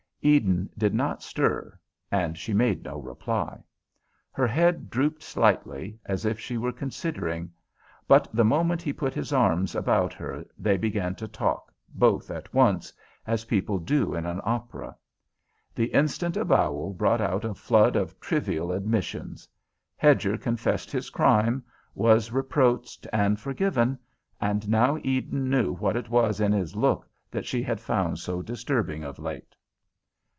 Eden 0.23 0.69
did 0.77 0.93
not 0.93 1.23
stir, 1.23 1.79
and 2.11 2.37
she 2.37 2.53
made 2.53 2.83
no 2.83 2.99
reply. 3.01 3.63
Her 4.31 4.45
head 4.45 4.91
drooped 4.91 5.23
slightly, 5.23 5.97
as 6.05 6.25
if 6.25 6.39
she 6.39 6.59
were 6.59 6.71
considering. 6.71 7.51
But 8.07 8.27
the 8.31 8.45
moment 8.45 8.83
he 8.83 8.93
put 8.93 9.15
his 9.15 9.33
arms 9.33 9.73
about 9.73 10.13
her 10.13 10.45
they 10.59 10.77
began 10.77 11.15
to 11.15 11.27
talk, 11.27 11.73
both 11.95 12.29
at 12.29 12.53
once, 12.53 12.93
as 13.25 13.45
people 13.45 13.79
do 13.79 14.13
in 14.13 14.27
an 14.27 14.39
opera. 14.43 14.95
The 15.73 15.85
instant 15.85 16.37
avowal 16.37 16.93
brought 16.93 17.19
out 17.19 17.43
a 17.43 17.55
flood 17.55 17.95
of 17.95 18.19
trivial 18.19 18.71
admissions. 18.71 19.47
Hedger 19.97 20.37
confessed 20.37 20.91
his 20.91 21.09
crime, 21.09 21.63
was 21.95 22.31
reproached 22.31 23.07
and 23.11 23.39
forgiven, 23.39 23.97
and 24.39 24.69
now 24.69 24.99
Eden 25.03 25.49
knew 25.49 25.73
what 25.73 25.95
it 25.95 26.09
was 26.09 26.39
in 26.39 26.51
his 26.51 26.75
look 26.75 27.09
that 27.31 27.47
she 27.47 27.63
had 27.63 27.79
found 27.79 28.19
so 28.19 28.43
disturbing 28.43 29.03
of 29.03 29.17
late. 29.17 29.55